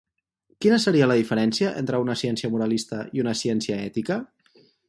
[0.65, 4.23] Quina seria la diferència entre una ciència moralista i una ciència ètica?